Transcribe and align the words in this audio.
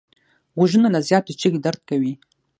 غوږونه 0.57 0.87
له 0.95 0.99
زیاتې 1.07 1.31
چیغې 1.39 1.59
درد 1.65 1.81
کوي 1.89 2.13